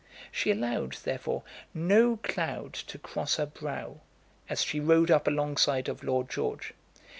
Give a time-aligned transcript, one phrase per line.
[0.31, 1.43] She allowed, therefore,
[1.75, 3.97] no cloud to cross her brow
[4.49, 6.73] as she rode up alongside of Lord George.